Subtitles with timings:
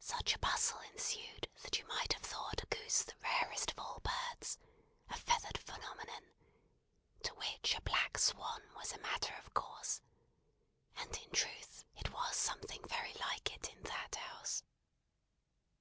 [0.00, 4.00] Such a bustle ensued that you might have thought a goose the rarest of all
[4.02, 4.58] birds;
[5.08, 6.32] a feathered phenomenon,
[7.22, 10.00] to which a black swan was a matter of course
[10.96, 14.64] and in truth it was something very like it in that house.